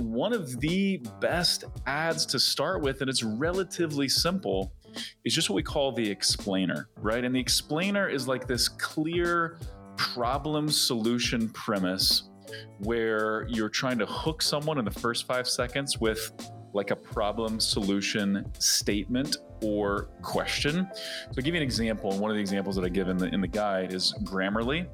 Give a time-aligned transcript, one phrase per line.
[0.00, 4.72] one of the best ads to start with, and it's relatively simple,
[5.24, 7.24] is just what we call the explainer, right?
[7.24, 9.58] And the explainer is like this clear
[9.96, 12.30] problem solution premise
[12.78, 16.32] where you're trying to hook someone in the first five seconds with
[16.72, 20.88] like a problem solution statement or question.
[20.94, 22.10] So I'll give you an example.
[22.18, 24.86] One of the examples that I give in the in the guide is Grammarly.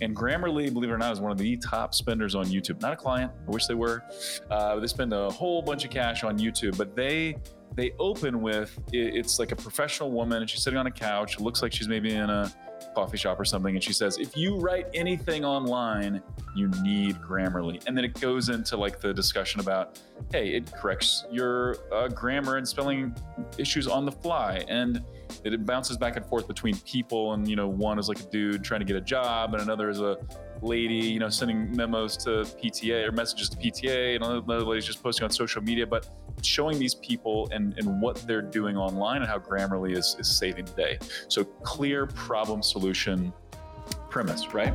[0.00, 2.80] And Grammarly, believe it or not, is one of the top spenders on YouTube.
[2.80, 3.30] Not a client.
[3.46, 4.02] I wish they were.
[4.50, 7.36] Uh, they spend a whole bunch of cash on YouTube, but they
[7.74, 11.36] they open with it's like a professional woman and she's sitting on a couch.
[11.36, 12.52] It looks like she's maybe in a
[12.94, 16.22] coffee shop or something, and she says, "If you write anything online,
[16.54, 20.00] you need Grammarly." And then it goes into like the discussion about,
[20.30, 23.14] hey, it corrects your uh, grammar and spelling
[23.58, 25.02] issues on the fly, and
[25.44, 27.32] it bounces back and forth between people.
[27.32, 29.88] And you know, one is like a dude trying to get a job, and another
[29.90, 30.16] is a
[30.62, 35.02] lady, you know, sending memos to PTA or messages to PTA, and another lady's just
[35.02, 36.08] posting on social media, but
[36.42, 40.64] showing these people and, and what they're doing online and how Grammarly is, is saving
[40.64, 40.98] the day.
[41.28, 43.32] So clear problem solution
[44.08, 44.74] premise, right?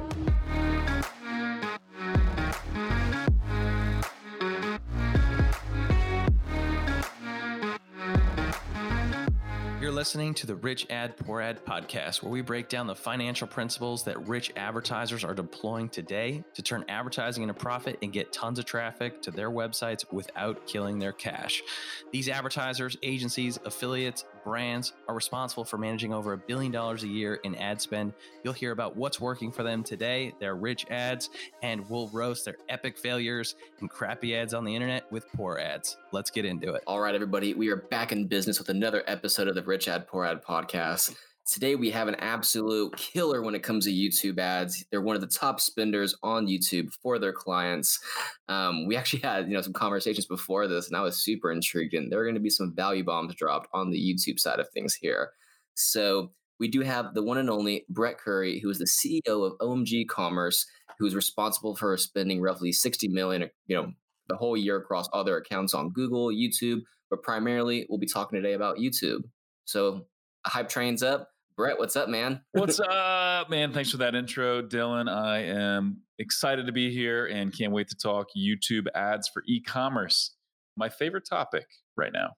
[9.97, 14.03] Listening to the Rich Ad Poor Ad podcast, where we break down the financial principles
[14.03, 18.65] that rich advertisers are deploying today to turn advertising into profit and get tons of
[18.65, 21.63] traffic to their websites without killing their cash.
[22.11, 27.35] These advertisers, agencies, affiliates, brands are responsible for managing over a billion dollars a year
[27.43, 28.13] in ad spend.
[28.45, 31.29] You'll hear about what's working for them today, their rich ads,
[31.61, 35.97] and we'll roast their epic failures and crappy ads on the internet with poor ads.
[36.13, 36.83] Let's get into it.
[36.87, 40.07] All right, everybody, we are back in business with another episode of the Rich Ad
[40.07, 41.13] Poor Ad podcast.
[41.47, 44.83] Today we have an absolute killer when it comes to YouTube ads.
[44.91, 48.01] They're one of the top spenders on YouTube for their clients.
[48.49, 51.93] Um, we actually had you know some conversations before this, and I was super intrigued.
[51.93, 54.69] And there are going to be some value bombs dropped on the YouTube side of
[54.71, 55.29] things here.
[55.75, 59.57] So we do have the one and only Brett Curry, who is the CEO of
[59.59, 60.65] OMG Commerce,
[60.99, 63.93] who is responsible for spending roughly 60 million, you know,
[64.27, 68.35] the whole year across all their accounts on Google, YouTube, but primarily we'll be talking
[68.35, 69.21] today about YouTube.
[69.63, 70.07] So
[70.45, 71.29] hype trains up.
[71.57, 72.41] Brett, what's up, man?
[72.51, 73.73] what's up, man?
[73.73, 75.09] Thanks for that intro, Dylan.
[75.09, 79.59] I am excited to be here and can't wait to talk YouTube ads for e
[79.59, 80.35] commerce.
[80.75, 82.33] My favorite topic right now.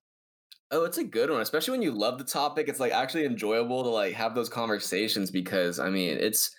[0.72, 2.70] Oh, it's a good one, especially when you love the topic.
[2.70, 6.56] It's like actually enjoyable to like have those conversations because I mean, it's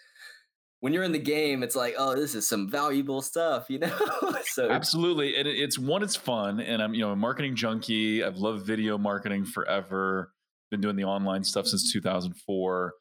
[0.81, 3.99] when you're in the game, it's like, oh, this is some valuable stuff, you know.
[4.45, 8.23] so absolutely, and it's one, it's fun, and I'm you know a marketing junkie.
[8.23, 10.35] I've loved video marketing forever
[10.71, 12.95] been doing the online stuff since 2004.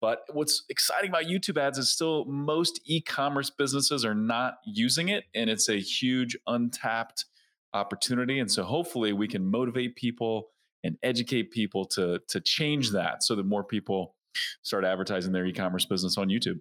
[0.00, 5.08] But what's exciting about YouTube ads is still most e commerce businesses are not using
[5.08, 7.24] it, and it's a huge untapped
[7.72, 8.38] opportunity.
[8.38, 10.50] And so hopefully we can motivate people
[10.84, 14.14] and educate people to, to change that so that more people
[14.62, 16.60] start advertising their e commerce business on YouTube.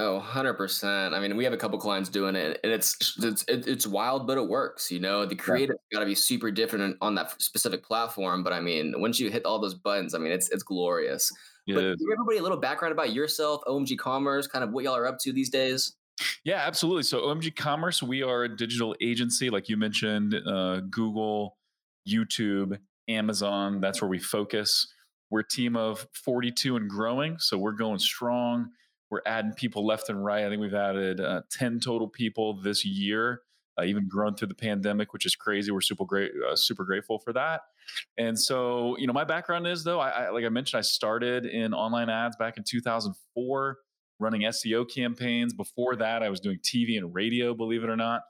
[0.00, 1.12] Oh, 100%.
[1.12, 4.38] I mean, we have a couple clients doing it and it's it's it's wild but
[4.38, 5.26] it works, you know.
[5.26, 9.18] The creative got to be super different on that specific platform, but I mean, once
[9.18, 11.32] you hit all those buttons, I mean, it's it's glorious.
[11.66, 14.96] It but give everybody a little background about yourself, OMG Commerce, kind of what y'all
[14.96, 15.96] are up to these days.
[16.44, 17.02] Yeah, absolutely.
[17.02, 21.56] So OMG Commerce, we are a digital agency, like you mentioned, uh, Google,
[22.08, 22.78] YouTube,
[23.08, 23.80] Amazon.
[23.80, 24.86] That's where we focus.
[25.30, 28.70] We're a team of 42 and growing, so we're going strong
[29.10, 30.44] we're adding people left and right.
[30.44, 33.42] I think we've added uh, 10 total people this year,
[33.78, 35.70] uh, even grown through the pandemic, which is crazy.
[35.70, 37.62] We're super great, uh, super grateful for that.
[38.18, 41.46] And so, you know, my background is though, I, I, like I mentioned, I started
[41.46, 43.78] in online ads back in 2004,
[44.20, 45.54] running SEO campaigns.
[45.54, 48.22] Before that, I was doing TV and radio, believe it or not,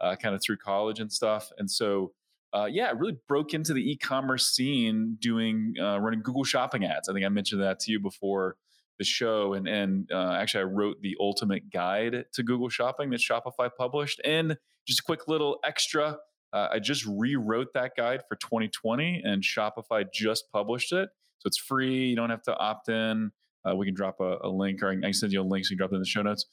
[0.00, 1.50] uh, kind of through college and stuff.
[1.58, 2.12] And so,
[2.52, 7.08] uh, yeah, I really broke into the e-commerce scene doing uh, running Google Shopping ads.
[7.08, 8.56] I think I mentioned that to you before
[8.98, 13.20] the show and and uh, actually I wrote the ultimate guide to Google Shopping that
[13.20, 16.18] Shopify published and just a quick little extra
[16.52, 21.08] uh, I just rewrote that guide for 2020 and Shopify just published it
[21.38, 23.30] so it's free you don't have to opt in
[23.68, 25.72] uh, we can drop a, a, link or I can send you a link so
[25.72, 26.46] you can drop it in the show notes.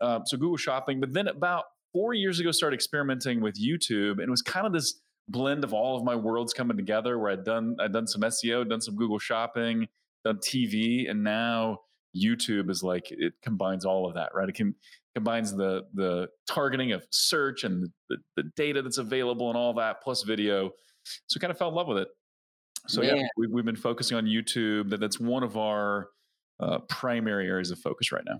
[0.00, 4.22] Um, so Google Shopping but then about four years ago started experimenting with YouTube and
[4.22, 7.44] it was kind of this blend of all of my worlds coming together where I'd
[7.44, 9.88] done I'd done some SEO done some Google Shopping
[10.24, 11.80] done TV, and now
[12.16, 14.48] YouTube is like it combines all of that, right?
[14.48, 14.74] It can
[15.14, 20.02] combines the the targeting of search and the, the data that's available and all that,
[20.02, 20.70] plus video.
[21.26, 22.08] So we kind of fell in love with it.
[22.88, 24.90] So yeah, yeah we, we've been focusing on YouTube.
[24.90, 26.08] That that's one of our
[26.60, 28.38] uh, primary areas of focus right now.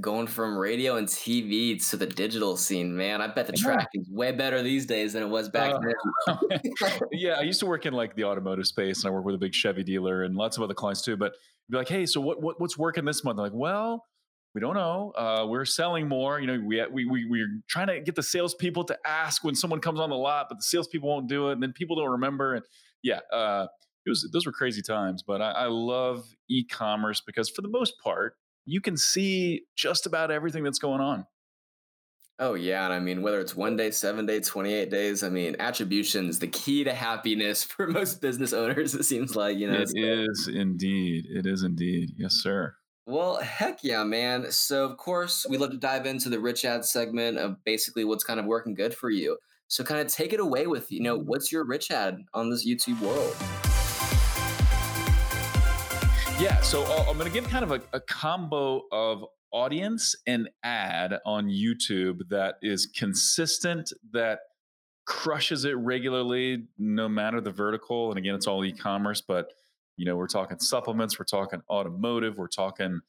[0.00, 3.20] Going from radio and TV to the digital scene, man.
[3.20, 6.60] I bet the track is way better these days than it was back uh, then.
[7.12, 9.38] yeah, I used to work in like the automotive space, and I work with a
[9.38, 11.18] big Chevy dealer and lots of other clients too.
[11.18, 11.34] But
[11.68, 13.38] be like, hey, so what, what what's working this month?
[13.38, 14.06] I'm like, well,
[14.54, 15.12] we don't know.
[15.16, 16.40] Uh, we're selling more.
[16.40, 19.80] You know, we, we, we, we're trying to get the salespeople to ask when someone
[19.80, 21.54] comes on the lot, but the salespeople won't do it.
[21.54, 22.54] And then people don't remember.
[22.54, 22.64] And
[23.02, 23.66] yeah, uh,
[24.04, 27.94] it was, those were crazy times, but I, I love e-commerce because for the most
[28.02, 31.26] part, you can see just about everything that's going on.
[32.38, 35.22] Oh yeah, and I mean whether it's one day, seven days, twenty-eight days.
[35.22, 38.94] I mean, attribution is the key to happiness for most business owners.
[38.94, 39.80] It seems like you know.
[39.80, 39.94] It so.
[39.96, 41.26] is indeed.
[41.28, 42.10] It is indeed.
[42.16, 42.74] Yes, sir.
[43.06, 44.50] Well, heck yeah, man.
[44.50, 48.24] So of course we love to dive into the rich ad segment of basically what's
[48.24, 49.38] kind of working good for you.
[49.68, 51.24] So kind of take it away with you know mm.
[51.24, 53.71] what's your rich ad on this YouTube world.
[56.42, 60.50] Yeah, so uh, I'm going to give kind of a, a combo of audience and
[60.64, 64.40] ad on YouTube that is consistent, that
[65.06, 68.10] crushes it regularly, no matter the vertical.
[68.10, 69.52] And again, it's all e-commerce, but
[69.96, 73.00] you know, we're talking supplements, we're talking automotive, we're talking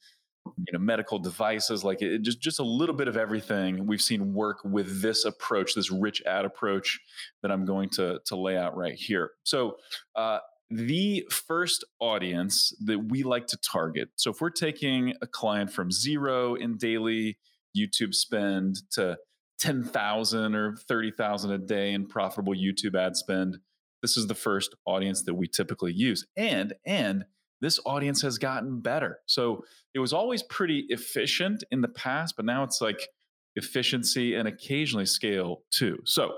[0.58, 4.34] you know medical devices like it, just just a little bit of everything we've seen
[4.34, 7.00] work with this approach this rich ad approach
[7.40, 9.78] that i'm going to to lay out right here so
[10.16, 10.38] uh,
[10.74, 14.08] the first audience that we like to target.
[14.16, 17.38] So if we're taking a client from zero in daily
[17.76, 19.16] YouTube spend to
[19.60, 23.58] 10,000 or 30,000 a day in profitable YouTube ad spend,
[24.02, 26.26] this is the first audience that we typically use.
[26.36, 27.24] And and
[27.60, 29.20] this audience has gotten better.
[29.26, 33.08] So it was always pretty efficient in the past, but now it's like
[33.56, 35.98] efficiency and occasionally scale too.
[36.04, 36.34] So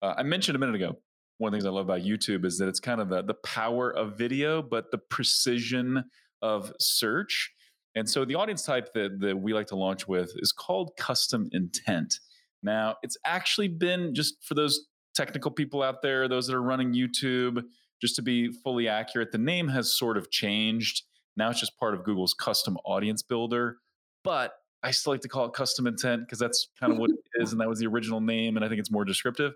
[0.00, 0.96] uh, I mentioned a minute ago
[1.40, 3.32] one of the things I love about YouTube is that it's kind of the, the
[3.32, 6.04] power of video, but the precision
[6.42, 7.50] of search.
[7.94, 11.48] And so the audience type that, that we like to launch with is called custom
[11.52, 12.20] intent.
[12.62, 16.92] Now, it's actually been just for those technical people out there, those that are running
[16.92, 17.62] YouTube,
[18.02, 21.04] just to be fully accurate, the name has sort of changed.
[21.38, 23.78] Now it's just part of Google's custom audience builder.
[24.24, 27.16] But I still like to call it custom intent because that's kind of what it
[27.34, 27.52] is.
[27.52, 28.56] And that was the original name.
[28.56, 29.52] And I think it's more descriptive.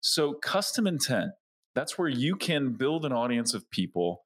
[0.00, 1.30] So, custom intent,
[1.74, 4.24] that's where you can build an audience of people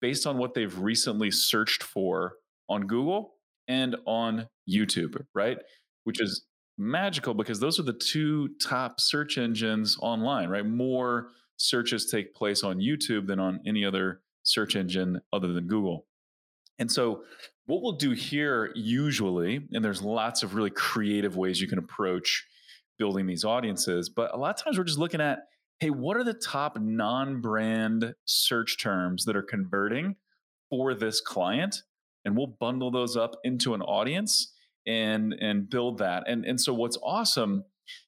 [0.00, 2.34] based on what they've recently searched for
[2.68, 3.34] on Google
[3.68, 5.58] and on YouTube, right?
[6.04, 6.44] Which is
[6.78, 10.66] magical because those are the two top search engines online, right?
[10.66, 16.06] More searches take place on YouTube than on any other search engine other than Google.
[16.78, 17.22] And so
[17.66, 22.46] what we'll do here usually, and there's lots of really creative ways you can approach
[22.98, 25.40] building these audiences, but a lot of times we're just looking at,
[25.80, 30.16] hey, what are the top non-brand search terms that are converting
[30.70, 31.82] for this client?
[32.24, 34.52] And we'll bundle those up into an audience
[34.86, 36.24] and and build that.
[36.26, 37.64] And and so what's awesome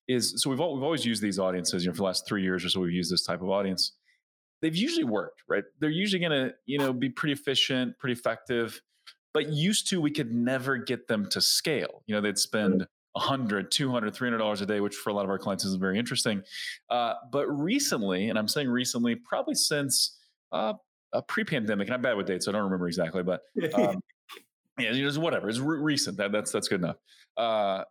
[0.06, 2.42] is so we've all, we've always used these audiences, you know, for the last three
[2.42, 3.92] years or so we've used this type of audience.
[4.62, 5.64] They've usually worked, right?
[5.80, 8.80] They're usually gonna, you know, be pretty efficient, pretty effective
[9.34, 12.02] but used to, we could never get them to scale.
[12.06, 15.30] You know, they'd spend 100 200 300 dollars a day which for a lot of
[15.30, 16.42] our clients is very interesting.
[16.90, 20.18] Uh, but recently and i'm saying recently probably since
[20.50, 20.72] uh,
[21.12, 23.42] a pre-pandemic and i'm bad with dates so i don't remember exactly but
[23.74, 24.00] um,
[24.80, 26.96] yeah it's whatever it's re- recent that, that's that's good enough.
[27.36, 27.84] Uh,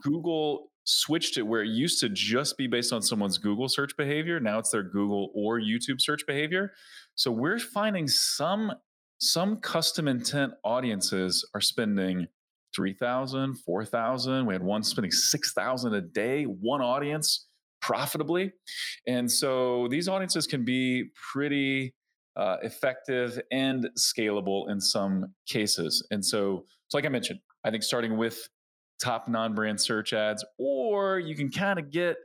[0.00, 4.38] google switched it where it used to just be based on someone's google search behavior
[4.38, 6.72] now it's their google or youtube search behavior.
[7.16, 8.72] So we're finding some
[9.24, 12.26] some custom intent audiences are spending
[12.74, 17.46] 3000 4000 we had one spending 6000 a day one audience
[17.80, 18.50] profitably.
[19.06, 21.94] And so these audiences can be pretty
[22.34, 26.04] uh, effective and scalable in some cases.
[26.10, 28.48] And so, so like i mentioned i think starting with
[29.02, 32.16] top non-brand search ads or you can kind of get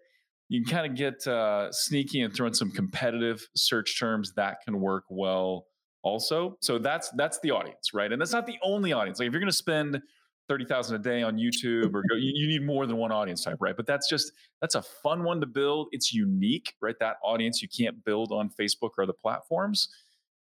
[0.48, 4.58] you can kind of get uh, sneaky and throw in some competitive search terms that
[4.66, 5.68] can work well
[6.04, 6.58] also.
[6.62, 8.12] So that's that's the audience, right?
[8.12, 9.20] And that's not the only audience.
[9.20, 10.02] Like if you're going to spend
[10.48, 13.44] thirty thousand a day on YouTube, or go, you, you need more than one audience
[13.44, 13.76] type, right?
[13.76, 15.90] But that's just that's a fun one to build.
[15.92, 16.96] It's unique, right?
[17.00, 19.90] That audience you can't build on Facebook or other platforms,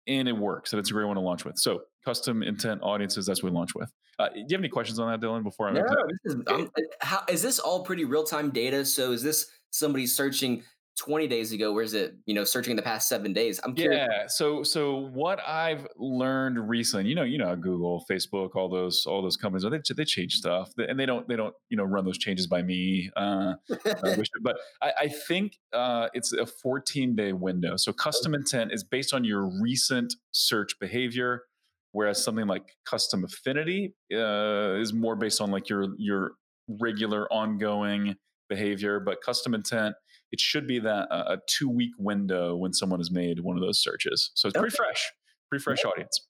[0.07, 0.73] and it works.
[0.73, 1.57] And it's a great one to launch with.
[1.57, 3.91] So custom intent audiences, that's what we launch with.
[4.19, 5.43] Uh, do you have any questions on that, Dylan?
[5.43, 5.83] Before I yeah,
[6.23, 6.69] this is, um,
[7.01, 8.85] how, is this all pretty real time data?
[8.85, 10.63] So is this somebody searching
[10.99, 14.07] 20 days ago where's it you know searching the past seven days i'm curious.
[14.11, 19.05] yeah so so what i've learned recently you know you know google facebook all those
[19.07, 22.05] all those companies they, they change stuff and they don't they don't you know run
[22.05, 23.53] those changes by me uh,
[24.41, 29.13] but I, I think uh, it's a 14 day window so custom intent is based
[29.13, 31.43] on your recent search behavior
[31.91, 36.33] whereas something like custom affinity uh, is more based on like your your
[36.67, 38.15] regular ongoing
[38.49, 39.95] behavior but custom intent
[40.33, 43.61] it should be that uh, a two week window when someone has made one of
[43.61, 44.31] those searches.
[44.33, 45.11] So it's pretty fresh
[45.47, 46.25] pretty fresh audience.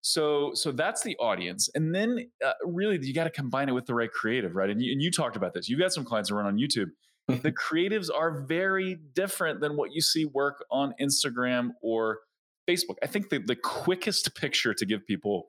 [0.00, 1.68] So so that's the audience.
[1.74, 4.70] And then uh, really you got to combine it with the right creative right?
[4.70, 5.68] And you, and you talked about this.
[5.68, 6.90] You've got some clients that run on youtube.
[7.28, 12.20] The creatives are very different than what you see work on instagram or
[12.68, 12.96] facebook.
[13.02, 15.48] I think the, the quickest picture to give people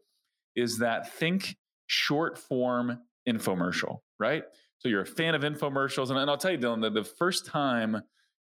[0.55, 2.99] is that think short form
[3.29, 4.43] infomercial right
[4.81, 7.45] so you're a fan of infomercials and, and i'll tell you dylan that the first
[7.45, 8.01] time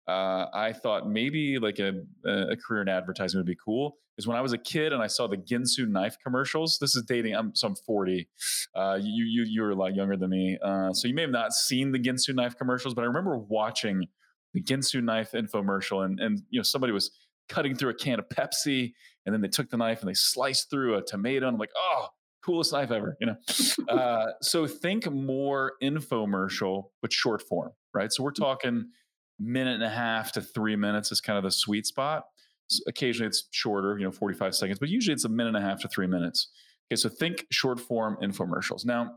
[0.07, 1.93] uh, I thought maybe like a,
[2.26, 3.97] a career in advertising would be cool.
[4.17, 6.79] Is when I was a kid and I saw the Ginsu knife commercials.
[6.81, 7.35] This is dating.
[7.35, 8.29] I'm so I'm 40.
[8.75, 11.33] Uh, you you you were a lot younger than me, uh, so you may have
[11.33, 14.07] not seen the Ginsu knife commercials, but I remember watching
[14.53, 17.11] the Ginsu knife infomercial, and and you know somebody was
[17.49, 18.93] cutting through a can of Pepsi,
[19.26, 21.49] and then they took the knife and they sliced through a tomato.
[21.49, 22.07] And I'm like, oh,
[22.44, 23.36] coolest knife ever, you know.
[23.88, 28.12] uh, so think more infomercial, but short form, right?
[28.12, 28.86] So we're talking
[29.38, 32.24] minute and a half to three minutes is kind of the sweet spot.
[32.68, 35.68] So occasionally it's shorter, you know, 45 seconds, but usually it's a minute and a
[35.68, 36.48] half to three minutes.
[36.88, 38.84] Okay, so think short form infomercials.
[38.84, 39.16] Now,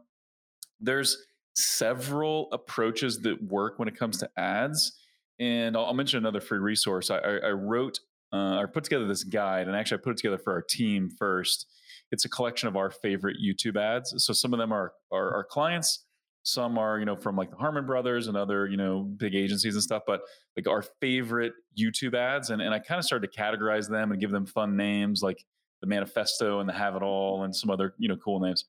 [0.79, 1.17] there's
[1.55, 4.93] several approaches that work when it comes to ads.
[5.39, 7.09] And I'll, I'll mention another free resource.
[7.09, 7.99] I, I, I wrote,
[8.31, 11.09] uh, I put together this guide, and actually I put it together for our team
[11.09, 11.67] first.
[12.11, 14.13] It's a collection of our favorite YouTube ads.
[14.17, 16.05] So some of them are, are our clients,
[16.43, 19.73] some are, you know, from like the Harmon Brothers and other, you know, big agencies
[19.73, 20.21] and stuff, but
[20.55, 22.49] like our favorite YouTube ads.
[22.49, 25.43] And, and I kind of started to categorize them and give them fun names like
[25.81, 28.63] the Manifesto and the Have It All and some other, you know, cool names.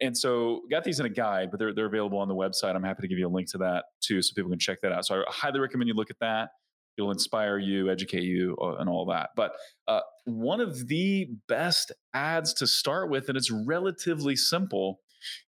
[0.00, 2.76] And so got these in a guide, but they're, they're available on the website.
[2.76, 4.92] I'm happy to give you a link to that too, so people can check that
[4.92, 5.06] out.
[5.06, 6.50] So I highly recommend you look at that.
[6.98, 9.30] It'll inspire you, educate you, and all that.
[9.34, 9.52] But
[9.88, 15.00] uh, one of the best ads to start with, and it's relatively simple,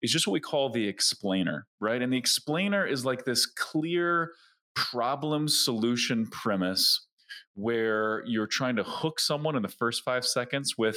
[0.03, 2.01] is just what we call the explainer, right?
[2.01, 4.33] And the explainer is like this clear
[4.75, 7.07] problem solution premise
[7.55, 10.97] where you're trying to hook someone in the first five seconds with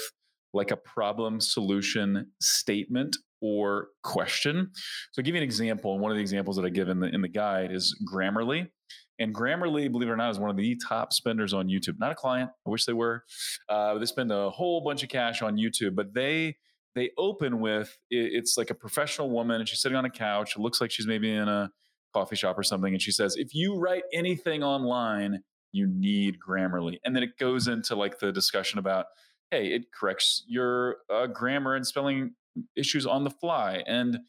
[0.54, 4.72] like a problem solution statement or question.
[5.12, 5.94] So I'll give you an example.
[5.94, 8.70] And one of the examples that I give in the in the guide is Grammarly.
[9.19, 12.00] And Grammarly, believe it or not, is one of the top spenders on YouTube.
[12.00, 12.50] Not a client.
[12.65, 13.24] I wish they were.
[13.69, 16.57] Uh, they spend a whole bunch of cash on YouTube, but they
[16.95, 20.55] they open with it's like a professional woman and she's sitting on a couch.
[20.55, 21.72] It looks like she's maybe in a
[22.13, 22.93] coffee shop or something.
[22.93, 25.43] And she says, if you write anything online,
[25.74, 27.00] you need Grammarly.
[27.03, 29.07] And then it goes into like the discussion about,
[29.51, 32.31] hey, it corrects your uh, grammar and spelling
[32.77, 33.84] issues on the fly.
[33.86, 34.19] And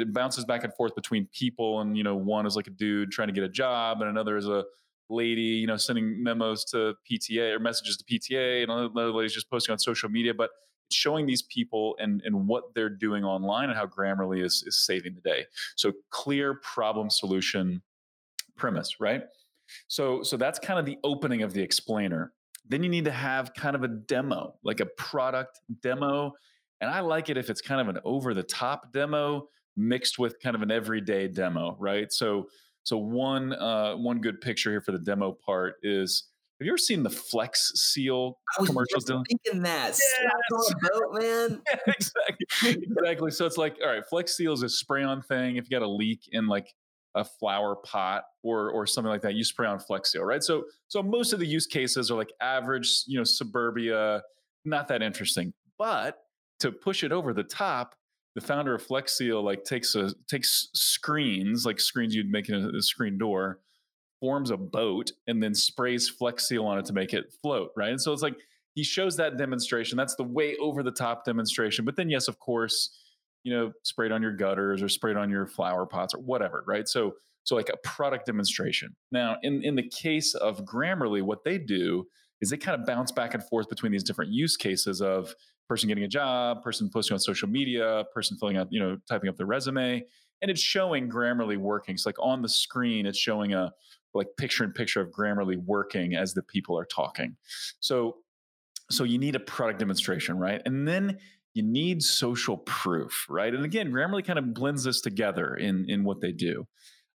[0.00, 1.80] it bounces back and forth between people.
[1.80, 4.36] And, you know, one is like a dude trying to get a job and another
[4.36, 4.64] is a
[5.10, 9.50] lady, you know, sending memos to PTA or messages to PTA and another lady's just
[9.50, 10.32] posting on social media.
[10.34, 10.50] But
[10.86, 14.84] it's showing these people and, and what they're doing online and how Grammarly is, is
[14.84, 15.46] saving the day.
[15.76, 17.82] So clear problem solution
[18.56, 19.24] premise, right?
[19.88, 22.32] So so that's kind of the opening of the explainer.
[22.68, 26.32] Then you need to have kind of a demo, like a product demo.
[26.80, 30.40] And I like it if it's kind of an over the top demo mixed with
[30.40, 32.12] kind of an everyday demo, right?
[32.12, 32.48] So
[32.84, 36.24] so one uh, one good picture here for the demo part is
[36.60, 39.10] have you ever seen the Flex Seal commercials?
[39.10, 39.98] I was thinking that.
[39.98, 40.14] Yes.
[40.52, 41.62] on a boat, man.
[41.86, 42.84] yeah, exactly.
[42.84, 43.30] exactly.
[43.32, 45.56] So it's like, all right, Flex Seal is a spray-on thing.
[45.56, 46.72] If you got a leak in like
[47.16, 50.42] a flower pot or or something like that, you spray on Flex Seal, right?
[50.42, 54.22] So so most of the use cases are like average, you know, suburbia,
[54.64, 55.52] not that interesting.
[55.76, 56.18] But
[56.60, 57.96] to push it over the top,
[58.34, 62.54] the founder of Flex Seal like takes a takes screens, like screens you'd make in
[62.56, 63.60] a, a screen door
[64.20, 67.90] forms a boat and then sprays Flex Seal on it to make it float, right?
[67.90, 68.36] And so it's like
[68.74, 69.96] he shows that demonstration.
[69.96, 71.84] That's the way over the top demonstration.
[71.84, 72.98] But then, yes, of course,
[73.44, 76.88] you know, sprayed on your gutters or sprayed on your flower pots or whatever, right?
[76.88, 77.14] So,
[77.44, 78.96] so like a product demonstration.
[79.12, 82.06] Now, in in the case of Grammarly, what they do
[82.40, 85.34] is they kind of bounce back and forth between these different use cases of
[85.68, 89.28] person getting a job, person posting on social media, person filling out, you know, typing
[89.28, 90.04] up their resume,
[90.42, 91.94] and it's showing Grammarly working.
[91.94, 93.72] It's like on the screen, it's showing a
[94.14, 97.36] like picture in picture of Grammarly working as the people are talking.
[97.80, 98.16] So
[98.90, 100.60] so you need a product demonstration, right?
[100.66, 101.18] And then
[101.54, 103.54] you need social proof, right?
[103.54, 106.66] And again, Grammarly kind of blends this together in in what they do.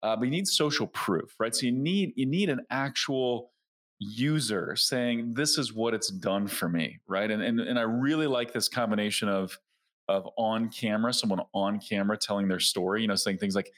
[0.02, 1.55] Uh, but you need social proof, right?
[1.55, 3.50] So you need you need an actual
[3.99, 7.31] user saying this is what it's done for me, right?
[7.31, 9.59] And and and I really like this combination of
[10.09, 13.71] of on camera, someone on camera telling their story, you know, saying things like,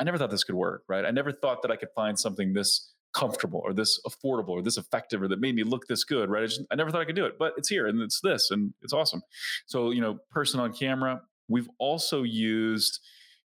[0.00, 1.04] I never thought this could work, right?
[1.04, 4.76] I never thought that I could find something this comfortable or this affordable or this
[4.76, 6.42] effective or that made me look this good, right?
[6.42, 8.50] I, just, I never thought I could do it, but it's here and it's this
[8.50, 9.22] and it's awesome.
[9.66, 11.20] So, you know, person on camera.
[11.48, 13.00] We've also used,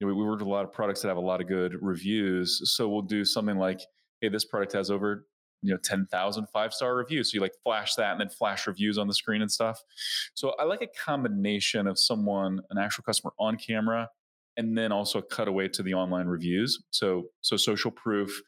[0.00, 1.76] you know, we work with a lot of products that have a lot of good
[1.80, 2.60] reviews.
[2.72, 3.80] So we'll do something like,
[4.20, 5.26] hey, this product has over
[5.62, 7.30] you know 10,000 five star reviews.
[7.30, 9.80] So you like flash that and then flash reviews on the screen and stuff.
[10.34, 14.08] So I like a combination of someone, an actual customer on camera,
[14.56, 16.82] and then also a cutaway to the online reviews.
[16.90, 18.42] So so social proof,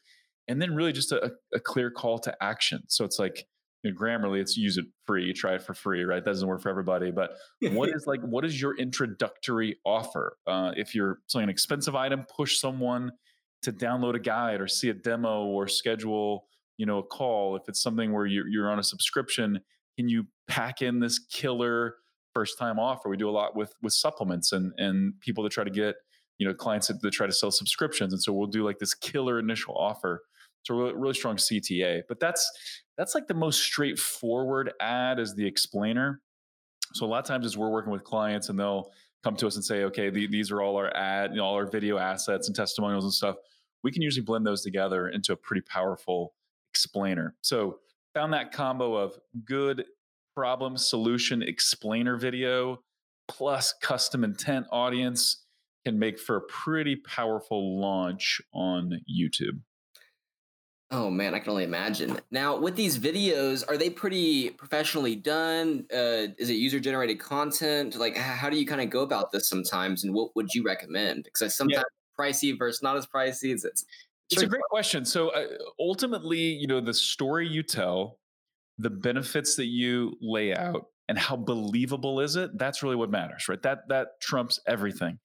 [0.47, 2.83] and then really just a, a clear call to action.
[2.87, 3.45] So it's like
[3.85, 6.23] you know, Grammarly, it's use it free, try it for free, right?
[6.23, 7.11] That doesn't work for everybody.
[7.11, 10.37] But what is like, what is your introductory offer?
[10.47, 13.11] Uh, if you're selling an expensive item, push someone
[13.61, 17.63] to download a guide or see a demo or schedule you know a call if
[17.67, 19.59] it's something where you're, you're on a subscription
[19.97, 21.95] can you pack in this killer
[22.33, 23.09] first time offer?
[23.09, 25.95] We do a lot with with supplements and and people that try to get
[26.37, 28.13] you know clients that, that try to sell subscriptions.
[28.13, 30.23] And so we'll do like this killer initial offer.
[30.63, 32.51] So really, really strong cta but that's
[32.97, 36.21] that's like the most straightforward ad as the explainer.
[36.93, 38.91] So a lot of times as we're working with clients and they'll
[39.23, 41.55] come to us and say okay the, these are all our ad you know, all
[41.55, 43.37] our video assets and testimonials and stuff.
[43.83, 46.33] We can usually blend those together into a pretty powerful
[46.75, 47.33] explainer.
[47.39, 47.79] So
[48.13, 49.85] found that combo of good
[50.35, 52.81] problem solution explainer video
[53.29, 55.45] plus custom intent audience
[55.85, 59.61] can make for a pretty powerful launch on YouTube.
[60.91, 62.19] Oh man, I can only imagine.
[62.29, 65.85] Now, with these videos, are they pretty professionally done?
[65.91, 67.95] Uh, is it user generated content?
[67.95, 70.03] Like, how do you kind of go about this sometimes?
[70.03, 71.23] And what would you recommend?
[71.23, 72.23] Because sometimes yeah.
[72.23, 73.51] pricey versus not as pricey.
[73.51, 73.85] It's, it's
[74.31, 75.05] it's a great question.
[75.05, 75.45] So uh,
[75.79, 78.19] ultimately, you know, the story you tell,
[78.77, 82.57] the benefits that you lay out, and how believable is it?
[82.57, 83.61] That's really what matters, right?
[83.61, 85.19] That that trumps everything.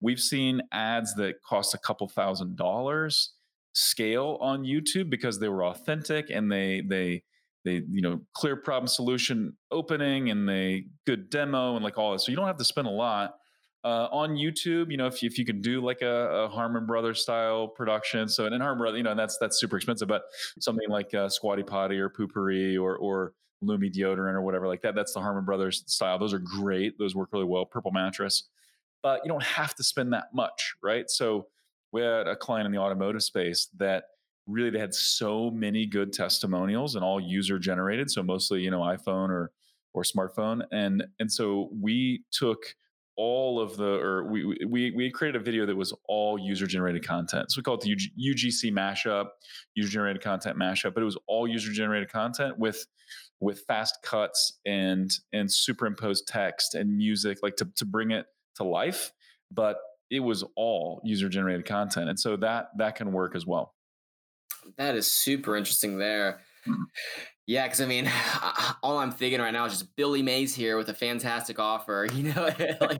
[0.00, 3.32] We've seen ads that cost a couple thousand dollars
[3.74, 7.22] scale on YouTube because they were authentic and they they
[7.64, 12.26] they you know clear problem solution opening and they good demo and like all this.
[12.26, 13.34] So you don't have to spend a lot
[13.84, 16.86] uh, on YouTube, you know, if you, if you can do like a, a Harmon
[16.86, 20.22] Brothers style production, so and Harmon Brothers, you know, that's that's super expensive, but
[20.60, 24.94] something like uh, Squatty Potty or Poo-Pourri or or Lumi deodorant or whatever like that,
[24.94, 26.18] that's the Harmon Brothers style.
[26.18, 26.98] Those are great.
[26.98, 27.64] Those work really well.
[27.64, 28.44] Purple mattress,
[29.02, 31.10] but you don't have to spend that much, right?
[31.10, 31.48] So
[31.90, 34.04] we had a client in the automotive space that
[34.46, 38.80] really they had so many good testimonials and all user generated, so mostly you know
[38.80, 39.50] iPhone or
[39.92, 42.76] or smartphone, and and so we took
[43.16, 47.06] all of the or we we we created a video that was all user generated
[47.06, 47.52] content.
[47.52, 49.26] So we call it the UGC mashup,
[49.74, 52.86] user generated content mashup, but it was all user generated content with
[53.40, 58.64] with fast cuts and and superimposed text and music like to to bring it to
[58.64, 59.12] life,
[59.50, 59.78] but
[60.10, 62.08] it was all user generated content.
[62.08, 63.74] And so that that can work as well.
[64.76, 66.40] That is super interesting there.
[67.48, 68.08] Yeah, because I mean,
[68.82, 72.06] all I'm thinking right now is just Billy Mays here with a fantastic offer.
[72.22, 72.42] You know,
[72.80, 72.98] like,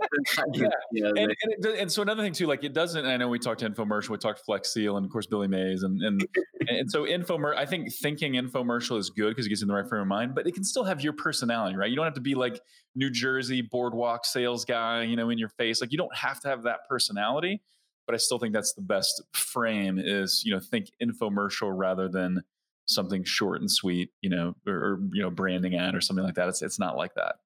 [0.54, 0.68] yeah.
[0.90, 3.04] You know, and, and, it, and, so another thing too, like it doesn't.
[3.04, 6.02] I know we talked infomercial, we talked Flex Seal, and of course Billy Mays, and
[6.02, 6.26] and
[6.68, 7.56] and so infomercial.
[7.56, 10.34] I think thinking infomercial is good because it gets in the right frame of mind,
[10.34, 11.90] but it can still have your personality, right?
[11.90, 12.60] You don't have to be like
[12.94, 15.80] New Jersey boardwalk sales guy, you know, in your face.
[15.80, 17.62] Like you don't have to have that personality,
[18.06, 19.98] but I still think that's the best frame.
[20.02, 22.42] Is you know think infomercial rather than
[22.86, 26.34] something short and sweet, you know, or, or you know, branding ad or something like
[26.34, 26.48] that.
[26.48, 27.36] It's it's not like that.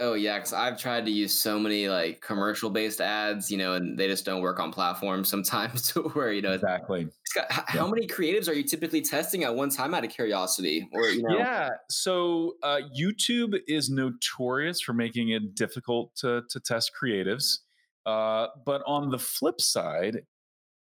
[0.00, 3.74] Oh yeah, because I've tried to use so many like commercial based ads, you know,
[3.74, 5.90] and they just don't work on platforms sometimes.
[6.12, 7.08] where you know exactly.
[7.34, 10.88] Got, how many creatives are you typically testing at one time out of curiosity?
[10.92, 11.36] Or you know?
[11.36, 17.58] Yeah, so uh, YouTube is notorious for making it difficult to to test creatives,
[18.06, 20.20] uh, but on the flip side,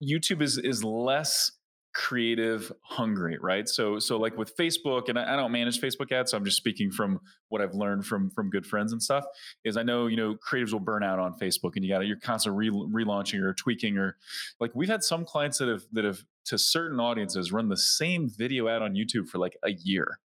[0.02, 1.52] YouTube is is less
[1.96, 3.66] creative hungry right?
[3.66, 6.59] So so like with facebook and I, I, don't manage facebook ads so i'm just
[6.59, 9.24] speaking from what i've learned from from good friends and stuff
[9.64, 12.18] is i know you know creatives will burn out on facebook and you got you're
[12.20, 14.16] constantly re- relaunching or tweaking or
[14.61, 18.28] like we've had some clients that have that have to certain audiences run the same
[18.28, 20.18] video ad on youtube for like a year.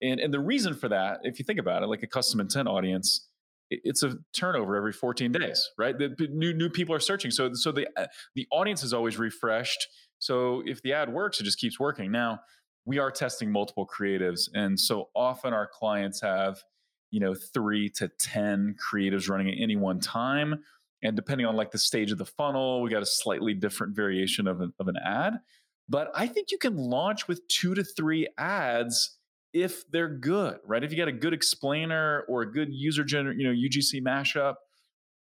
[0.00, 2.68] And and the reason for that if you think about it like a custom intent
[2.68, 3.28] audience
[3.70, 5.96] it's a turnover every 14 days right?
[5.98, 7.30] The, new new people are searching.
[7.30, 9.86] So so the uh, the audience is always refreshed
[10.22, 12.12] so if the ad works, it just keeps working.
[12.12, 12.42] Now,
[12.84, 14.48] we are testing multiple creatives.
[14.54, 16.62] And so often our clients have,
[17.10, 20.62] you know, three to 10 creatives running at any one time.
[21.02, 24.46] And depending on like the stage of the funnel, we got a slightly different variation
[24.46, 25.40] of an, of an ad.
[25.88, 29.18] But I think you can launch with two to three ads
[29.52, 30.84] if they're good, right?
[30.84, 34.54] If you got a good explainer or a good user gener, you know, UGC mashup,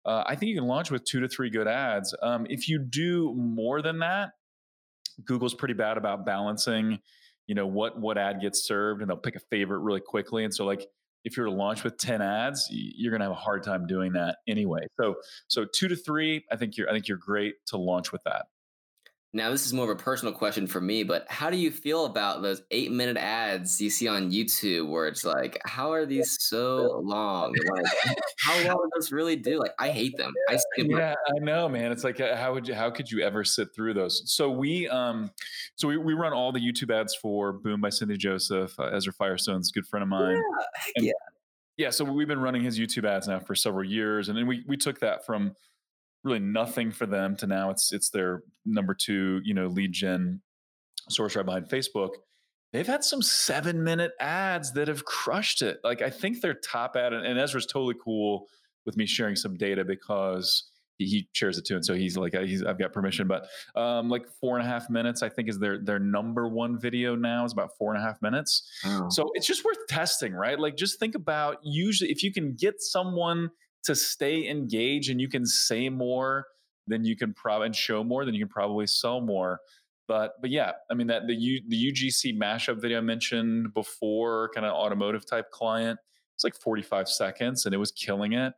[0.05, 2.17] uh, I think you can launch with two to three good ads.
[2.21, 4.31] Um, if you do more than that,
[5.25, 6.99] Google's pretty bad about balancing
[7.47, 10.55] you know what what ad gets served and they'll pick a favorite really quickly and
[10.55, 10.87] so like
[11.25, 14.13] if you're to launch with 10 ads you're going to have a hard time doing
[14.13, 14.87] that anyway.
[15.01, 15.17] So
[15.49, 18.47] so 2 to 3 i think you're i think you're great to launch with that
[19.39, 22.05] now, this is more of a personal question for me, but how do you feel
[22.05, 26.37] about those eight minute ads you see on YouTube where it's like, how are these
[26.41, 27.55] so long?
[27.75, 29.59] Like, how long does this really do?
[29.59, 30.33] Like, I hate them.
[30.49, 31.93] I skip Yeah, I know, man.
[31.93, 34.23] It's like, uh, how would you, how could you ever sit through those?
[34.27, 35.31] So we, um,
[35.77, 38.79] so we, we run all the YouTube ads for Boom by Cindy Joseph.
[38.79, 40.43] Uh, Ezra Firestone's a good friend of mine.
[40.97, 41.13] Yeah, yeah.
[41.77, 44.65] yeah so we've been running his youtube ads now for several years and then we,
[44.67, 45.55] we took that from
[46.25, 50.41] really nothing for them to now it's it's their number two you know lead gen
[51.09, 52.11] source right behind facebook
[52.73, 56.97] they've had some seven minute ads that have crushed it like i think their top
[56.97, 58.47] ad and, and ezra's totally cool
[58.85, 62.35] with me sharing some data because he, he shares it too and so he's like
[62.35, 63.47] he's, i've got permission but
[63.81, 67.15] um, like four and a half minutes i think is their their number one video
[67.15, 69.07] now is about four and a half minutes Oh.
[69.09, 70.59] so it's just worth testing, right?
[70.59, 73.51] Like just think about usually if you can get someone
[73.85, 76.47] to stay engaged and you can say more,
[76.87, 79.61] then you can probably and show more, then you can probably sell more.
[80.07, 84.51] But but yeah, I mean that the U, the UGC mashup video I mentioned before,
[84.55, 85.99] kind of automotive type client,
[86.35, 88.55] it's like 45 seconds and it was killing it.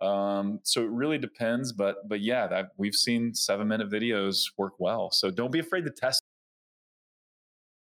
[0.00, 4.74] Um, so it really depends, but but yeah, that we've seen seven minute videos work
[4.78, 5.10] well.
[5.10, 6.22] So don't be afraid to test.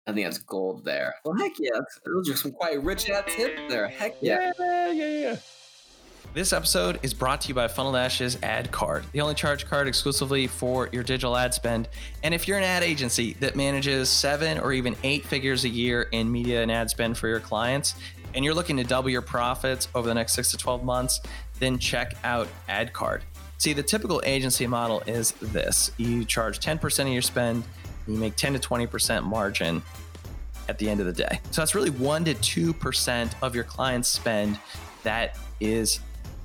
[0.06, 1.16] I think that's gold there.
[1.24, 1.80] Well, heck yeah.
[2.06, 3.88] Those are some quite rich ad tips there.
[3.88, 4.52] Heck yeah.
[4.60, 5.36] Yeah, yeah, yeah.
[6.40, 9.90] This episode is brought to you by Funnel Dash's Ad Card, the only charge card
[9.90, 11.90] exclusively for your digital ad spend.
[12.24, 16.04] And if you're an ad agency that manages seven or even eight figures a year
[16.14, 17.96] in media and ad spend for your clients,
[18.34, 21.20] and you're looking to double your profits over the next six to 12 months,
[21.60, 23.26] then check out Ad Card.
[23.58, 27.66] See, the typical agency model is this you charge 10% of your spend,
[28.08, 29.84] you make 10 to 20% margin
[30.70, 31.42] at the end of the day.
[31.52, 34.58] So that's really 1 to 2% of your client's spend
[35.04, 36.00] that is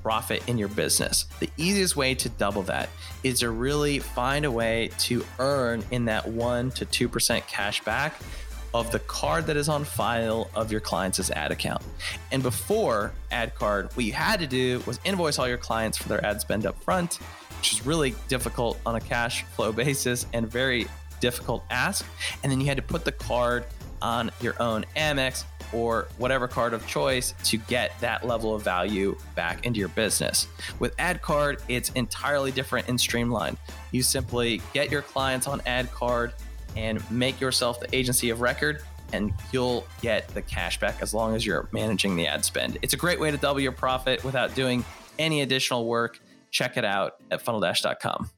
[0.05, 1.25] profit in your business.
[1.39, 2.89] The easiest way to double that
[3.23, 8.21] is to really find a way to earn in that 1 to 2% cash back
[8.75, 11.81] of the card that is on file of your client's ad account.
[12.31, 16.07] And before ad card, what you had to do was invoice all your clients for
[16.07, 17.15] their ad spend up front,
[17.57, 20.85] which is really difficult on a cash flow basis and very
[21.19, 22.05] difficult ask.
[22.43, 23.65] And then you had to put the card
[24.03, 29.17] on your own Amex or whatever card of choice to get that level of value
[29.35, 30.47] back into your business.
[30.79, 33.57] With Ad Card, it's entirely different and streamlined.
[33.91, 36.33] You simply get your clients on Ad Card
[36.77, 38.81] and make yourself the agency of record
[39.13, 42.77] and you'll get the cash back as long as you're managing the ad spend.
[42.81, 44.83] It's a great way to double your profit without doing
[45.19, 46.19] any additional work.
[46.51, 48.29] Check it out at funneldash.com.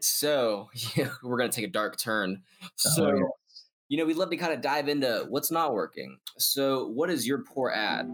[0.00, 2.42] So yeah, we're gonna take a dark turn.
[2.62, 3.22] Oh, so yeah.
[3.88, 6.18] You know, we'd love to kind of dive into what's not working.
[6.38, 8.06] So what is your poor ad?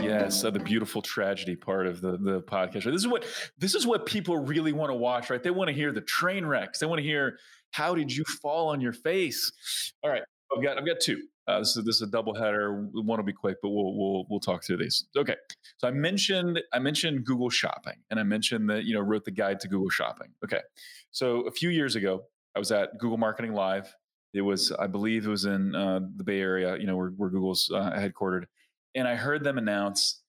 [0.00, 2.84] Yes, uh, the beautiful tragedy part of the the podcast.
[2.84, 3.26] This is what
[3.58, 5.42] this is what people really want to watch, right?
[5.42, 6.78] They want to hear the train wrecks.
[6.78, 7.38] They want to hear
[7.72, 9.52] how did you fall on your face.
[10.02, 10.22] All right,
[10.56, 11.22] I've got I've got two.
[11.48, 12.88] Uh, this is this is a double header.
[12.92, 15.06] One will be quick, but we'll we'll we'll talk through these.
[15.16, 15.36] Okay,
[15.76, 19.30] so I mentioned I mentioned Google Shopping, and I mentioned that you know wrote the
[19.30, 20.28] guide to Google Shopping.
[20.44, 20.60] Okay,
[21.12, 23.94] so a few years ago, I was at Google Marketing Live.
[24.34, 27.30] It was I believe it was in uh, the Bay Area, you know, where, where
[27.30, 28.44] Google's uh, headquartered
[28.96, 30.22] and I heard them announce,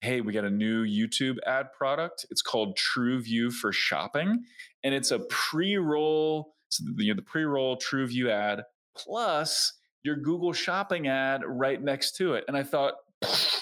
[0.00, 2.26] "Hey, we got a new YouTube ad product.
[2.30, 4.44] It's called TrueView for Shopping,
[4.82, 8.64] and it's a pre-roll, so the, you know, the pre-roll TrueView ad
[8.96, 12.94] plus your Google Shopping ad right next to it." And I thought,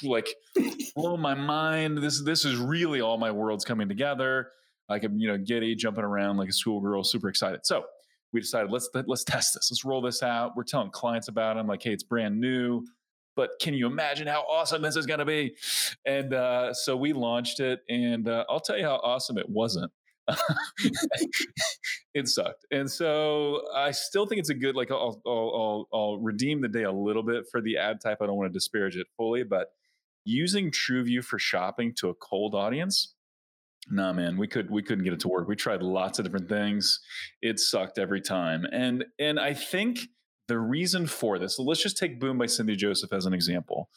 [0.02, 0.28] like,
[0.94, 1.98] blow my mind.
[1.98, 4.50] This this is really all my worlds coming together.
[4.88, 7.61] Like I'm, you know, giddy, jumping around like a schoolgirl, super excited.
[7.64, 7.85] So
[8.33, 9.70] we decided let's let's test this.
[9.70, 10.57] Let's roll this out.
[10.57, 11.61] We're telling clients about it.
[11.61, 12.85] I'm like, hey, it's brand new
[13.35, 15.57] but can you imagine how awesome this is going to be?
[16.05, 19.90] And uh, so we launched it, and uh, I'll tell you how awesome it wasn't.
[22.14, 24.76] it sucked, and so I still think it's a good.
[24.76, 28.18] Like I'll, I'll I'll I'll redeem the day a little bit for the ad type.
[28.20, 29.68] I don't want to disparage it fully, but
[30.24, 33.14] using TrueView for shopping to a cold audience.
[33.90, 35.48] Nah, man, we could we couldn't get it to work.
[35.48, 37.00] We tried lots of different things.
[37.40, 40.00] It sucked every time, and and I think
[40.48, 43.88] the reason for this, so let's just take Boom by Cindy Joseph as an example.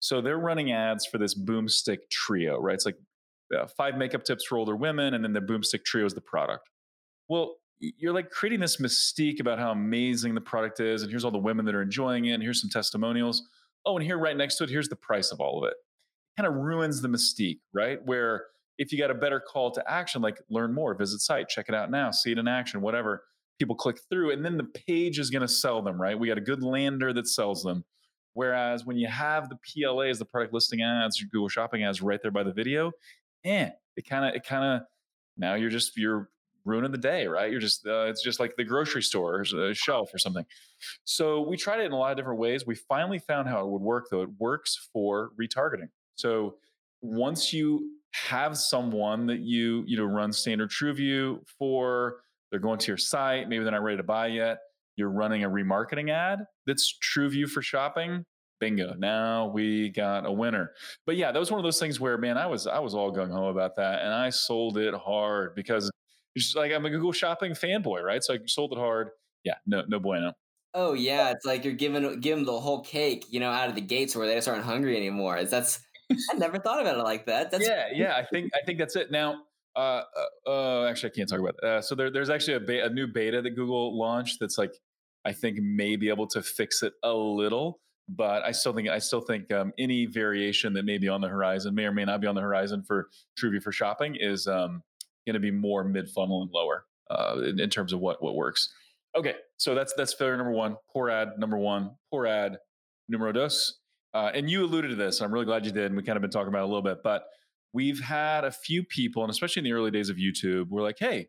[0.00, 2.74] So they're running ads for this Boomstick Trio, right?
[2.74, 2.96] It's like
[3.56, 6.68] uh, five makeup tips for older women, and then the Boomstick Trio is the product.
[7.28, 11.30] Well, you're like creating this mystique about how amazing the product is, and here's all
[11.30, 13.42] the women that are enjoying it, and here's some testimonials.
[13.86, 15.74] Oh, and here right next to it, here's the price of all of it.
[16.36, 17.98] Kind of ruins the mystique, right?
[18.04, 18.44] Where
[18.78, 21.74] if you got a better call to action, like learn more, visit site, check it
[21.74, 23.24] out now, see it in action, whatever
[23.58, 26.18] people click through, and then the page is going to sell them, right?
[26.18, 27.84] We got a good lander that sells them.
[28.32, 32.20] Whereas when you have the PLAs, the product listing ads, your Google Shopping ads right
[32.22, 32.92] there by the video,
[33.44, 34.86] eh, it kind of, it kind of,
[35.36, 36.28] now you're just, you're
[36.64, 37.50] ruining the day, right?
[37.50, 40.44] You're just, uh, it's just like the grocery store a shelf or something.
[41.04, 42.66] So we tried it in a lot of different ways.
[42.66, 44.22] We finally found how it would work, though.
[44.22, 45.88] It works for retargeting.
[46.16, 46.56] So
[47.00, 52.88] once you have someone that you, you know, run standard TrueView for, they're going to
[52.88, 54.58] your site, maybe they're not ready to buy yet
[55.00, 58.24] you're running a remarketing ad that's TrueView for shopping,
[58.60, 58.94] bingo.
[58.98, 60.72] Now we got a winner.
[61.06, 63.12] But yeah, that was one of those things where, man, I was I was all
[63.12, 65.90] gung ho about that, and I sold it hard because
[66.34, 68.22] it's like I'm a Google Shopping fanboy, right?
[68.22, 69.10] So I sold it hard.
[69.44, 70.34] Yeah, no, no bueno.
[70.74, 73.80] Oh yeah, it's like you're giving giving the whole cake, you know, out of the
[73.80, 75.36] gates where they just aren't hungry anymore.
[75.36, 75.80] Is That's
[76.30, 77.50] I never thought about it like that.
[77.50, 78.16] That's yeah, yeah.
[78.16, 79.10] I think I think that's it.
[79.10, 79.42] Now
[79.76, 80.02] uh,
[80.46, 81.64] uh, uh, actually, I can't talk about it.
[81.64, 84.72] Uh, so there, there's actually a, be- a new beta that Google launched that's like
[85.24, 87.80] I think may be able to fix it a little.
[88.16, 91.28] But I still think I still think um, any variation that may be on the
[91.28, 94.82] horizon, may or may not be on the horizon for TrueView for shopping, is um,
[95.26, 98.34] going to be more mid funnel and lower uh, in, in, terms of what what
[98.34, 98.72] works.
[99.16, 100.76] Okay, so that's that's failure number one.
[100.92, 101.92] Poor ad number one.
[102.10, 102.58] Poor ad
[103.08, 103.78] numero dos.
[104.12, 105.20] Uh, and you alluded to this.
[105.20, 105.86] I'm really glad you did.
[105.86, 107.22] And we kind of been talking about it a little bit, but
[107.72, 110.96] we've had a few people, and especially in the early days of YouTube, we're like,
[110.98, 111.28] hey,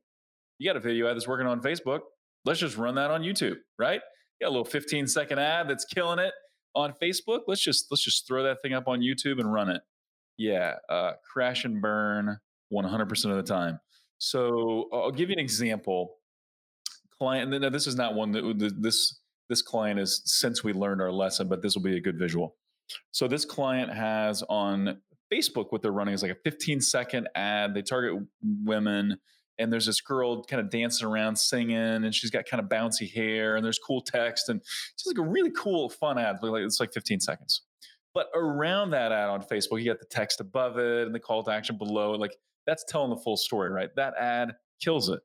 [0.57, 1.99] you got a video ad that's working on Facebook
[2.45, 4.01] let's just run that on YouTube, right?
[4.39, 6.33] You got a little 15 second ad that's killing it
[6.75, 7.41] on Facebook.
[7.47, 9.81] Let's just let's just throw that thing up on YouTube and run it.
[10.37, 12.39] Yeah, uh, crash and burn
[12.73, 13.79] 100% of the time.
[14.17, 16.17] So I'll give you an example.
[17.17, 21.11] Client, and this is not one that this this client is since we learned our
[21.11, 22.55] lesson, but this will be a good visual.
[23.11, 27.73] So this client has on Facebook what they're running is like a 15 second ad.
[27.73, 29.17] They target women
[29.57, 33.11] and there's this girl kind of dancing around singing and she's got kind of bouncy
[33.11, 36.63] hair and there's cool text and it's just like a really cool fun ad like
[36.63, 37.61] it's like 15 seconds.
[38.13, 41.43] But around that ad on facebook you got the text above it and the call
[41.43, 42.35] to action below like
[42.65, 43.89] that's telling the full story right?
[43.95, 45.19] That ad kills it.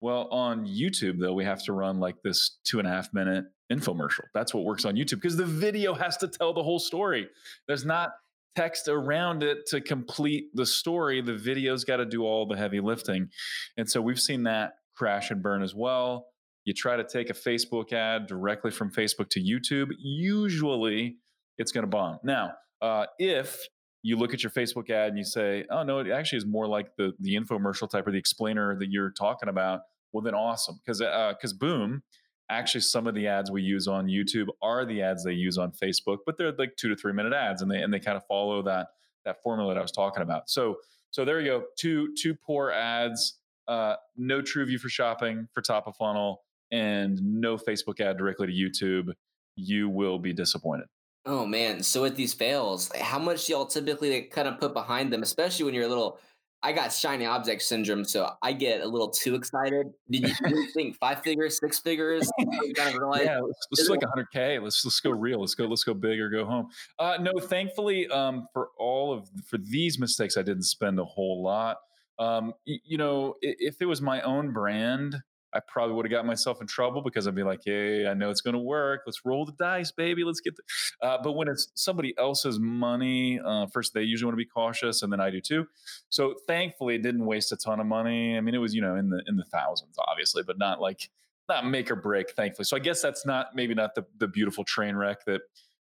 [0.00, 3.44] Well on youtube though we have to run like this two and a half minute
[3.72, 4.24] infomercial.
[4.34, 7.28] That's what works on youtube because the video has to tell the whole story.
[7.66, 8.10] There's not
[8.56, 11.20] text around it to complete the story.
[11.20, 13.28] The video's got to do all the heavy lifting.
[13.76, 16.26] And so we've seen that crash and burn as well.
[16.64, 21.16] You try to take a Facebook ad directly from Facebook to YouTube, usually
[21.56, 22.18] it's going to bomb.
[22.22, 23.58] Now, uh, if
[24.02, 26.66] you look at your Facebook ad and you say, oh, no, it actually is more
[26.66, 29.80] like the, the infomercial type or the explainer that you're talking about,
[30.12, 30.78] well, then awesome.
[30.84, 32.02] Because uh, boom,
[32.50, 35.72] actually some of the ads we use on YouTube are the ads they use on
[35.72, 38.24] Facebook, but they're like two to three minute ads, and they and they kind of
[38.26, 38.88] follow that
[39.24, 40.48] that formula that I was talking about.
[40.48, 40.76] So
[41.10, 45.86] so there you go, two two poor ads, uh, no TrueView for shopping for top
[45.86, 49.12] of funnel, and no Facebook ad directly to YouTube.
[49.56, 50.86] You will be disappointed.
[51.26, 51.82] Oh man!
[51.82, 55.74] So with these fails, how much y'all typically kind of put behind them, especially when
[55.74, 56.18] you're a little
[56.62, 59.86] I got shiny object syndrome, so I get a little too excited.
[60.10, 62.28] Did you, think five figures, six figures?
[62.74, 64.62] kind of realize, yeah, let's, let's like 100k.
[64.62, 65.40] Let's let's go real.
[65.40, 66.68] Let's go let's go big or go home.
[66.98, 71.42] Uh, no, thankfully, um, for all of for these mistakes, I didn't spend a whole
[71.42, 71.76] lot.
[72.18, 75.16] Um, you, you know, if it was my own brand,
[75.58, 78.30] I probably would have got myself in trouble because I'd be like, "Hey, I know
[78.30, 79.02] it's going to work.
[79.06, 80.22] Let's roll the dice, baby.
[80.22, 80.62] Let's get." The...
[81.06, 85.02] Uh, but when it's somebody else's money, uh, first they usually want to be cautious,
[85.02, 85.66] and then I do too.
[86.10, 88.36] So thankfully, it didn't waste a ton of money.
[88.36, 91.10] I mean, it was you know in the in the thousands, obviously, but not like
[91.48, 92.30] not make or break.
[92.30, 95.40] Thankfully, so I guess that's not maybe not the the beautiful train wreck that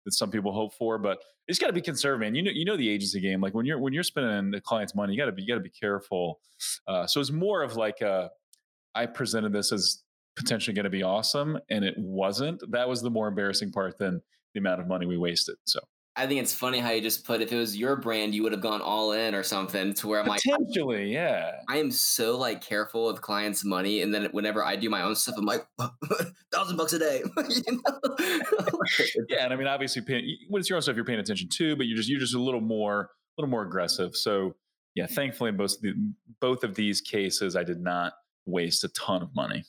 [0.04, 2.36] that some people hope for, but it's got to be conservative.
[2.36, 3.40] You know, you know the agency game.
[3.40, 5.56] Like when you're when you're spending the client's money, you got to be you got
[5.56, 6.40] to be careful.
[6.88, 8.32] Uh, so it's more of like a
[8.96, 10.04] I presented this as
[10.36, 12.64] potentially going to be awesome and it wasn't.
[12.72, 14.22] That was the more embarrassing part than
[14.54, 15.56] the amount of money we wasted.
[15.66, 15.80] So
[16.16, 18.52] I think it's funny how you just put if it was your brand, you would
[18.52, 21.52] have gone all in or something to where I'm like potentially, yeah.
[21.70, 25.16] I am so like careful with clients' money, and then whenever I do my own
[25.16, 25.66] stuff, I'm like
[26.54, 27.24] thousand bucks a day.
[29.30, 31.78] yeah, and I mean, obviously, paying, when it's your own stuff, you're paying attention too,
[31.78, 34.14] but you're just you're just a little more a little more aggressive.
[34.14, 34.56] So
[34.96, 35.94] yeah, thankfully, in both the,
[36.42, 38.12] both of these cases, I did not
[38.46, 39.64] waste a ton of money.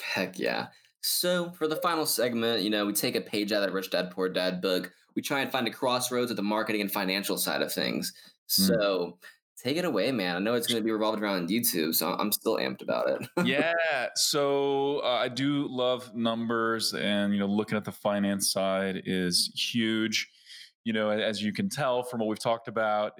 [0.00, 0.68] Heck yeah.
[1.02, 3.90] So for the final segment, you know, we take a page out of that Rich
[3.90, 4.90] Dad Poor Dad book.
[5.14, 8.12] We try and find a crossroads of the marketing and financial side of things.
[8.56, 8.62] Hmm.
[8.62, 9.14] So mm.
[9.62, 10.36] take it away, man.
[10.36, 13.28] I know it's going to be revolved around YouTube, so I'm still amped about it.
[13.44, 13.72] yeah.
[14.16, 19.52] So uh, I do love numbers, and you know, looking at the finance side is
[19.54, 20.30] huge.
[20.84, 23.12] You know, as you can tell from what we've talked about,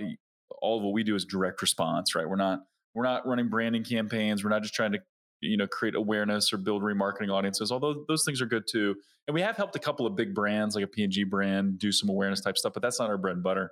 [0.62, 2.28] all of what we do is direct response, right?
[2.28, 2.60] We're not
[2.94, 4.44] we're not running branding campaigns.
[4.44, 4.98] We're not just trying to
[5.40, 8.94] you know create awareness or build remarketing audiences although those things are good too.
[9.26, 12.08] And we have helped a couple of big brands like a P&G brand do some
[12.08, 13.70] awareness type stuff but that's not our bread and butter.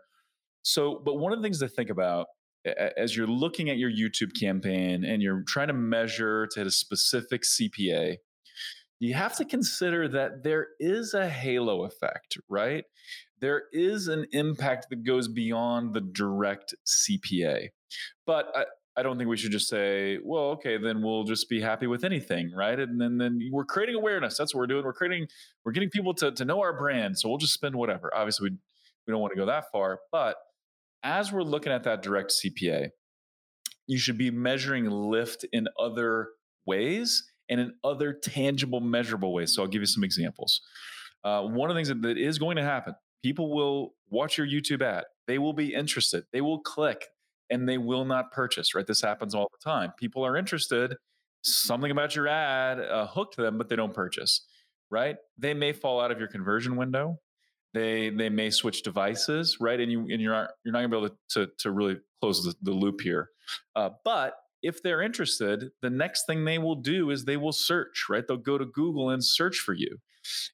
[0.63, 2.27] So but one of the things to think about
[2.97, 6.71] as you're looking at your youtube campaign and you're trying to measure to hit a
[6.71, 8.17] specific cpa
[9.01, 12.85] you have to consider that there is a halo effect right?
[13.41, 17.71] There is an impact that goes beyond the direct cpa
[18.27, 18.65] but uh,
[18.97, 22.05] I, don't think we should just say, well, okay, then we'll just be happy with
[22.05, 22.79] anything, right?
[22.79, 24.37] And then then we're creating awareness.
[24.37, 24.85] That's what we're doing.
[24.85, 25.29] We're creating,
[25.65, 27.19] we're getting people to to know our brand.
[27.19, 28.13] So we'll just spend whatever.
[28.15, 28.57] Obviously, we
[29.07, 30.01] we don't want to go that far.
[30.11, 30.37] But
[31.03, 32.91] as we're looking at that direct CPA,
[33.87, 36.29] you should be measuring lift in other
[36.67, 39.55] ways and in other tangible, measurable ways.
[39.55, 40.61] So I'll give you some examples.
[41.25, 44.47] Uh, one of the things that, that is going to happen people will watch your
[44.47, 47.07] YouTube ad, they will be interested, they will click,
[47.51, 48.87] and they will not purchase, right?
[48.87, 49.93] This happens all the time.
[49.99, 50.97] People are interested,
[51.43, 54.47] something about your ad uh, hooked them, but they don't purchase,
[54.91, 55.17] right?
[55.39, 57.19] They may fall out of your conversion window.
[57.75, 59.81] They they may switch devices, right?
[59.81, 62.45] And you and you're not, you're not gonna be able to to, to really close
[62.45, 63.31] the, the loop here.
[63.75, 68.07] Uh, but if they're interested, the next thing they will do is they will search,
[68.09, 68.25] right?
[68.27, 69.99] They'll go to Google and search for you.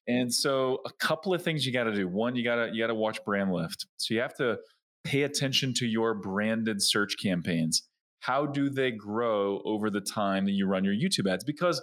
[0.07, 2.07] And so a couple of things you got to do.
[2.07, 3.85] One, you got to you got to watch brand lift.
[3.97, 4.57] So you have to
[5.03, 7.83] pay attention to your branded search campaigns.
[8.19, 11.43] How do they grow over the time that you run your YouTube ads?
[11.43, 11.81] Because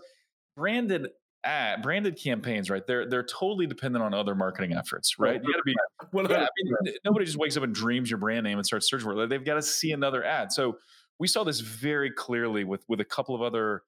[0.57, 1.09] branded
[1.45, 2.87] ad, branded campaigns, right?
[2.87, 5.41] They're they're totally dependent on other marketing efforts, right?
[5.43, 5.75] You got to be.
[6.31, 6.49] Yeah, I
[6.83, 9.29] mean, nobody just wakes up and dreams your brand name and starts searching for it.
[9.29, 10.53] They've got to see another ad.
[10.53, 10.79] So
[11.19, 13.83] we saw this very clearly with with a couple of other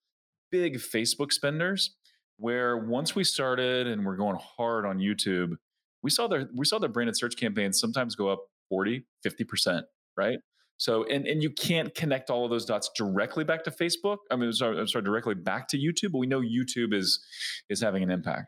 [0.50, 1.94] big Facebook spenders,
[2.38, 5.56] where once we started and we're going hard on YouTube,
[6.02, 9.82] we saw their we saw their branded search campaigns sometimes go up 40, 50%,
[10.16, 10.38] right?
[10.78, 14.18] So, and, and you can't connect all of those dots directly back to Facebook.
[14.30, 17.24] I mean, sorry, I'm sorry, directly back to YouTube, but we know YouTube is
[17.68, 18.46] is having an impact.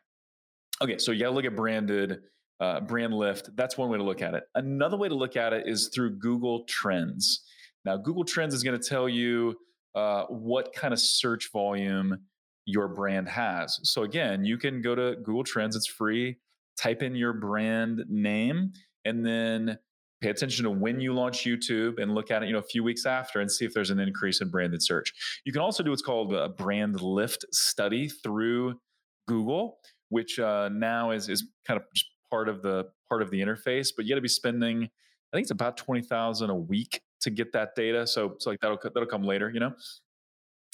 [0.81, 2.21] Okay, so you got to look at branded
[2.61, 3.55] uh, brand lift.
[3.57, 4.45] That's one way to look at it.
[4.55, 7.43] Another way to look at it is through Google Trends.
[7.85, 9.57] Now, Google Trends is going to tell you
[9.95, 12.19] uh, what kind of search volume
[12.67, 13.81] your brand has.
[13.83, 15.75] So again, you can go to Google Trends.
[15.75, 16.39] It's free.
[16.79, 18.73] Type in your brand name,
[19.05, 19.79] and then
[20.21, 22.85] pay attention to when you launch YouTube and look at it, you know, a few
[22.85, 25.13] weeks after and see if there's an increase in branded search.
[25.45, 28.79] You can also do what's called a brand lift study through
[29.27, 29.79] Google,
[30.09, 33.89] which uh, now is is kind of just part of the part of the interface.
[33.97, 37.31] But you got to be spending, I think it's about twenty thousand a week to
[37.31, 38.07] get that data.
[38.07, 39.73] So, so like that'll that'll come later, you know.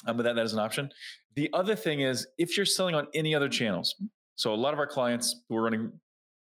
[0.07, 0.91] Um, but that, that is an option.
[1.35, 3.95] The other thing is if you're selling on any other channels.
[4.37, 5.91] So a lot of our clients who are running,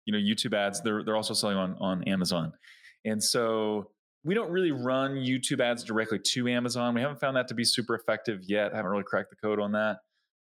[0.05, 2.53] you know, YouTube ads, they're they're also selling on on Amazon.
[3.05, 3.91] And so
[4.23, 6.93] we don't really run YouTube ads directly to Amazon.
[6.93, 8.73] We haven't found that to be super effective yet.
[8.73, 9.99] I haven't really cracked the code on that.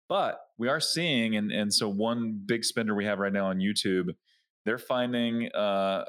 [0.09, 3.59] But we are seeing, and, and so one big spender we have right now on
[3.59, 4.11] YouTube,
[4.65, 6.05] they're finding uh,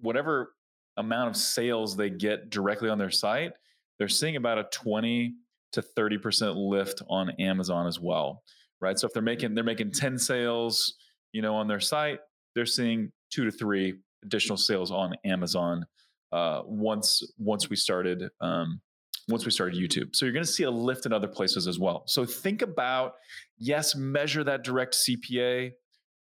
[0.00, 0.54] whatever
[0.96, 3.52] amount of sales they get directly on their site,
[3.98, 5.34] they're seeing about a 20
[5.72, 8.42] to 30% lift on Amazon as well.
[8.80, 8.98] Right.
[8.98, 10.94] So if they're making they're making 10 sales,
[11.32, 12.20] you know, on their site,
[12.54, 15.86] they're seeing two to three additional sales on Amazon
[16.32, 18.80] uh, once once we started um,
[19.28, 20.14] once we started YouTube.
[20.14, 22.04] So you're going to see a lift in other places as well.
[22.06, 23.14] So think about
[23.58, 25.72] yes, measure that direct CPA,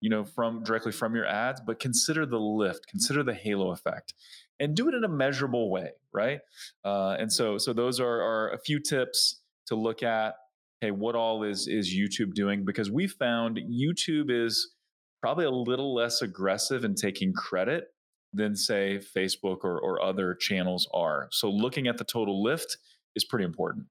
[0.00, 4.14] you know, from directly from your ads, but consider the lift, consider the halo effect,
[4.58, 6.40] and do it in a measurable way, right?
[6.84, 10.34] Uh, and so so those are, are a few tips to look at.
[10.80, 12.64] Hey, what all is is YouTube doing?
[12.64, 14.74] Because we found YouTube is
[15.20, 17.88] probably a little less aggressive in taking credit
[18.32, 21.28] than say Facebook or, or other channels are.
[21.30, 22.76] So looking at the total lift
[23.16, 23.86] is pretty important.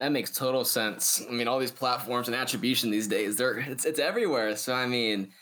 [0.00, 1.24] That makes total sense.
[1.28, 4.54] I mean, all these platforms and attribution these days, they're it's it's everywhere.
[4.54, 5.32] So I mean,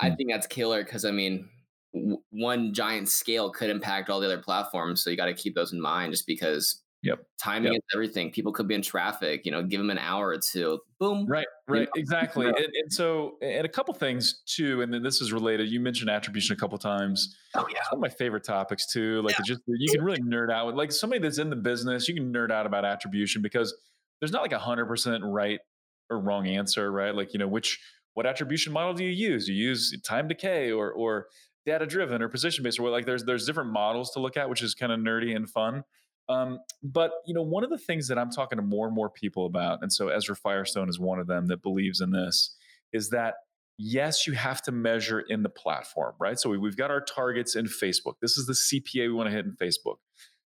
[0.00, 0.16] I hmm.
[0.16, 1.48] think that's killer because I mean,
[1.92, 5.02] w- one giant scale could impact all the other platforms.
[5.02, 7.18] So you got to keep those in mind, just because Yep.
[7.38, 7.80] Timing yep.
[7.80, 8.30] is everything.
[8.30, 10.80] People could be in traffic, you know, give them an hour or two.
[10.98, 11.26] Boom.
[11.26, 11.90] Right, right, you know?
[11.96, 12.46] exactly.
[12.46, 15.68] and, and, so, and a couple things too, and then this is related.
[15.68, 17.36] You mentioned attribution a couple times.
[17.54, 19.20] Oh yeah, it's one of my favorite topics too.
[19.20, 19.44] Like yeah.
[19.44, 22.08] just you can really nerd out with like somebody that's in the business.
[22.08, 23.76] You can nerd out about attribution because
[24.20, 25.60] there's not like a hundred percent right
[26.08, 27.14] or wrong answer, right?
[27.14, 27.78] Like you know which
[28.14, 29.46] what attribution model do you use?
[29.46, 31.26] Do You use time decay or or
[31.66, 32.92] data driven or position based or what?
[32.92, 35.84] Like there's there's different models to look at, which is kind of nerdy and fun.
[36.28, 39.10] Um, but you know, one of the things that I'm talking to more and more
[39.10, 42.56] people about, and so Ezra Firestone is one of them that believes in this,
[42.92, 43.34] is that
[43.78, 46.38] yes, you have to measure in the platform, right?
[46.38, 48.14] So we, have got our targets in Facebook.
[48.20, 49.96] This is the CPA we want to hit in Facebook.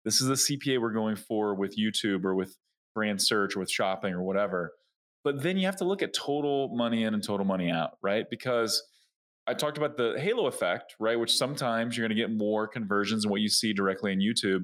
[0.03, 2.55] This is the CPA we're going for with YouTube or with
[2.95, 4.73] brand search or with shopping or whatever.
[5.23, 8.25] But then you have to look at total money in and total money out, right?
[8.29, 8.81] Because
[9.45, 11.19] I talked about the halo effect, right?
[11.19, 14.63] Which sometimes you're going to get more conversions than what you see directly in YouTube.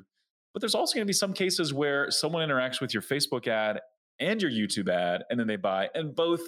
[0.57, 3.79] But there's also going to be some cases where someone interacts with your Facebook ad
[4.19, 6.41] and your YouTube ad, and then they buy, and both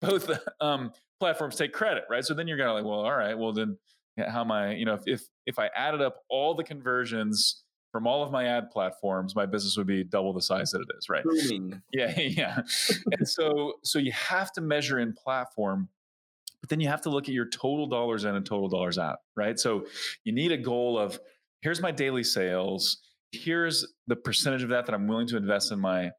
[0.00, 0.30] both
[0.60, 2.24] um, platforms take credit, right?
[2.24, 3.76] So then you're going to like, well, all right, well then,
[4.16, 4.74] how am I?
[4.74, 8.44] You know, if if if I added up all the conversions from all of my
[8.44, 11.24] ad platforms, my business would be double the size that it is, right?
[11.24, 11.82] Booming.
[11.92, 12.60] Yeah, yeah.
[13.18, 15.88] and so so you have to measure in platform,
[16.60, 19.18] but then you have to look at your total dollars in and total dollars out,
[19.34, 19.58] right?
[19.58, 19.86] So
[20.22, 21.18] you need a goal of
[21.62, 22.98] here's my daily sales,
[23.32, 26.10] here's the percentage of that that I'm willing to invest in my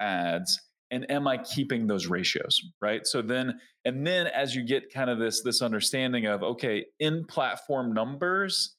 [0.00, 0.60] ads,
[0.90, 3.06] and am I keeping those ratios, right?
[3.06, 7.24] So then and then as you get kind of this this understanding of okay, in
[7.24, 8.76] platform numbers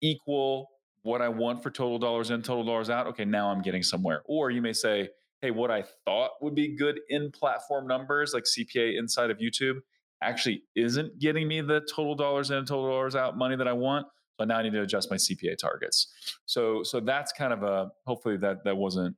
[0.00, 0.68] equal
[1.02, 3.06] what I want for total dollars in, total dollars out.
[3.08, 4.22] Okay, now I'm getting somewhere.
[4.26, 5.08] Or you may say,
[5.40, 9.78] hey, what I thought would be good in platform numbers like CPA inside of YouTube
[10.22, 14.06] actually isn't getting me the total dollars in, total dollars out money that I want.
[14.42, 16.12] So now I need to adjust my CPA targets.
[16.46, 19.14] So so that's kind of a hopefully that that wasn't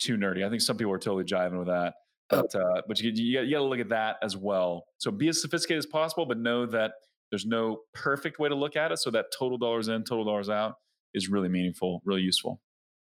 [0.00, 0.44] too nerdy.
[0.44, 1.94] I think some people are totally jiving with that.
[2.30, 2.42] Oh.
[2.42, 4.86] But uh, but you, you, you got to look at that as well.
[4.98, 6.92] So be as sophisticated as possible, but know that
[7.30, 8.98] there's no perfect way to look at it.
[8.98, 10.74] So that total dollars in, total dollars out
[11.14, 12.60] is really meaningful, really useful.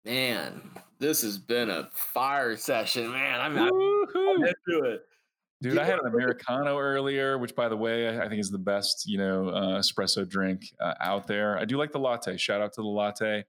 [0.05, 0.62] Man,
[0.99, 3.41] this has been a fire session, man.
[3.41, 5.01] I'm, I'm into it.
[5.62, 9.03] Dude, I had an Americano earlier, which, by the way, I think is the best,
[9.05, 11.57] you know, uh, espresso drink uh, out there.
[11.57, 12.38] I do like the latte.
[12.38, 13.43] Shout out to the latte.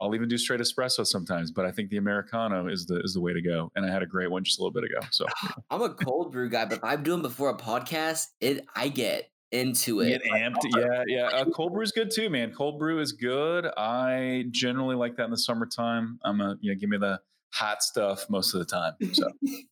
[0.00, 3.20] I'll even do straight espresso sometimes, but I think the Americano is the is the
[3.20, 3.70] way to go.
[3.76, 5.06] And I had a great one just a little bit ago.
[5.12, 5.26] So
[5.70, 9.30] I'm a cold brew guy, but if I'm doing before a podcast, it I get
[9.52, 10.08] into it.
[10.08, 10.56] Get amped.
[10.76, 11.26] Yeah, yeah.
[11.26, 12.52] Uh, cold brew is good too, man.
[12.52, 13.66] Cold brew is good.
[13.76, 16.18] I generally like that in the summertime.
[16.24, 17.20] I'm a, you know, give me the
[17.52, 18.94] hot stuff most of the time.
[19.12, 19.30] So.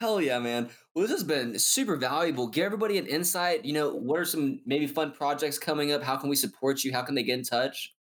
[0.00, 0.68] Hell yeah, man.
[0.94, 2.48] Well, this has been super valuable.
[2.48, 3.64] Give everybody an insight.
[3.64, 6.02] You know, what are some maybe fun projects coming up?
[6.02, 6.92] How can we support you?
[6.92, 7.94] How can they get in touch?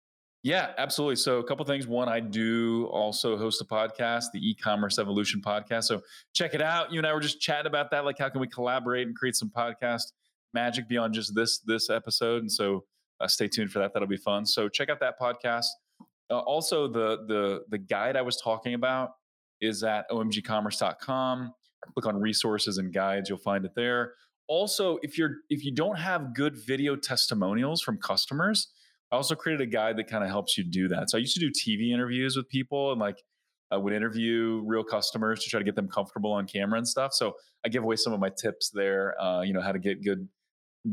[0.43, 1.17] Yeah, absolutely.
[1.17, 1.87] So, a couple things.
[1.87, 5.85] One, I do also host a podcast, the e-commerce evolution podcast.
[5.85, 6.01] So,
[6.35, 6.93] check it out.
[6.93, 8.05] You and I were just chatting about that.
[8.05, 10.13] Like, how can we collaborate and create some podcast
[10.55, 12.43] magic beyond just this this episode.
[12.43, 12.85] And so
[13.21, 13.93] uh, stay tuned for that.
[13.93, 14.47] That'll be fun.
[14.47, 15.67] So check out that podcast.
[16.31, 19.13] Uh, also, the the the guide I was talking about
[19.61, 21.55] is at omgcommerce.com.
[21.95, 23.29] Click on resources and guides.
[23.29, 24.15] You'll find it there.
[24.49, 28.69] Also, if you're if you don't have good video testimonials from customers,
[29.11, 31.11] I also created a guide that kind of helps you do that.
[31.11, 33.23] So I used to do TV interviews with people and like
[33.71, 37.15] I would interview real customers to try to get them comfortable on camera and stuff.
[37.15, 39.21] So I give away some of my tips there.
[39.21, 40.29] Uh, you know how to get good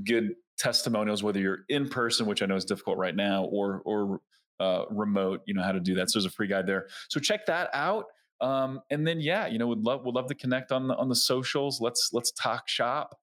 [0.06, 4.22] good testimonials, whether you're in person, which I know is difficult right now, or or
[4.60, 5.42] uh, remote.
[5.46, 6.10] You know how to do that.
[6.10, 6.88] So there's a free guide there.
[7.10, 8.06] So check that out.
[8.42, 11.10] Um, and then yeah, you know, would love would love to connect on the on
[11.10, 11.82] the socials.
[11.82, 13.20] Let's let's talk shop.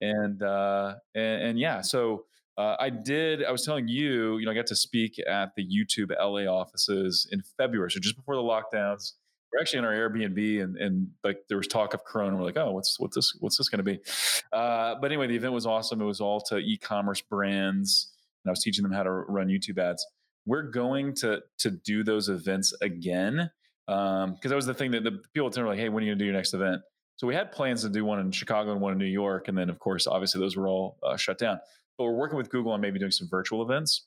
[0.00, 2.24] And uh, and, and yeah, so
[2.56, 3.44] uh, I did.
[3.44, 7.28] I was telling you, you know, I got to speak at the YouTube LA offices
[7.30, 9.12] in February, so just before the lockdowns
[9.52, 12.36] we're actually in our Airbnb and, and like there was talk of Corona.
[12.36, 14.00] We're like, oh, what's what's this what's this going to be?
[14.52, 16.00] Uh, but anyway, the event was awesome.
[16.00, 18.12] It was all to e-commerce brands,
[18.44, 20.06] and I was teaching them how to run YouTube ads.
[20.46, 23.50] We're going to to do those events again
[23.86, 26.12] because um, that was the thing that the people me like, hey, when are you
[26.12, 26.82] going to do your next event?
[27.16, 29.58] So we had plans to do one in Chicago and one in New York, and
[29.58, 31.60] then of course, obviously, those were all uh, shut down.
[31.98, 34.06] But we're working with Google on maybe doing some virtual events.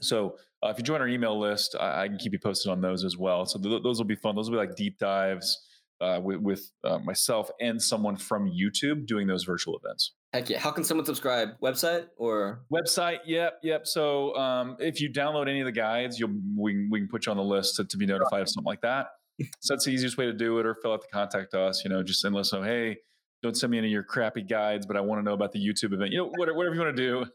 [0.00, 2.80] So uh, if you join our email list, I, I, can keep you posted on
[2.80, 3.46] those as well.
[3.46, 4.36] So th- those will be fun.
[4.36, 5.60] Those will be like deep dives
[6.00, 10.12] uh, with, with uh, myself and someone from YouTube doing those virtual events.
[10.32, 10.58] Heck yeah!
[10.58, 11.58] How can someone subscribe?
[11.60, 13.18] Website or website?
[13.26, 13.86] Yep, yep.
[13.86, 17.32] So um, if you download any of the guides, you'll we, we can put you
[17.32, 19.08] on the list to, to be notified of something like that.
[19.60, 21.82] so that's the easiest way to do it, or fill out the contact us.
[21.84, 22.50] You know, just send us.
[22.50, 22.98] So hey,
[23.42, 25.58] don't send me any of your crappy guides, but I want to know about the
[25.58, 26.12] YouTube event.
[26.12, 27.26] You know, whatever, whatever you want to do,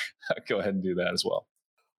[0.48, 1.46] go ahead and do that as well.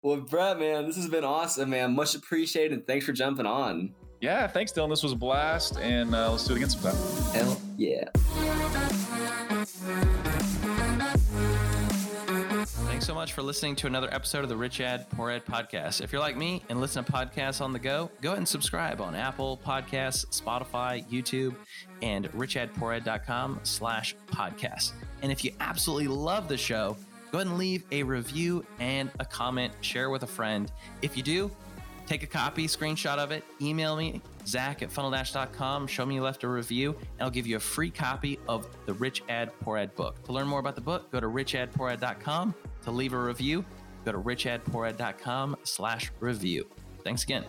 [0.04, 1.96] Well, Brett, man, this has been awesome, man.
[1.96, 2.74] Much appreciated.
[2.74, 3.94] And thanks for jumping on.
[4.20, 4.90] Yeah, thanks, Dylan.
[4.90, 5.78] This was a blast.
[5.80, 6.96] And uh, let's do it again sometime.
[7.34, 8.10] Hell yeah.
[13.04, 16.00] Thanks so much for listening to another episode of the Rich Ad Poor Ad podcast.
[16.00, 19.02] If you're like me and listen to podcasts on the go, go ahead and subscribe
[19.02, 21.54] on Apple Podcasts, Spotify, YouTube,
[22.02, 24.94] and richadpoorad.com slash podcast.
[25.22, 26.96] And if you absolutely love the show,
[27.34, 30.72] go ahead and leave a review and a comment, share with a friend.
[31.02, 31.52] If you do,
[32.08, 36.44] take a copy, screenshot of it, email me, zach at funneldash.com, show me you left
[36.44, 39.96] a review, and I'll give you a free copy of the Rich Ad Poor Ad
[39.96, 40.22] book.
[40.24, 42.56] To learn more about the book, go to richadpoorad.com.
[42.84, 43.66] To leave a review,
[44.06, 46.68] go to richadpoorad.com slash review.
[47.04, 47.46] Thanks again.